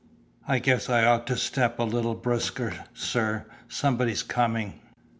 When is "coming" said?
4.23-4.79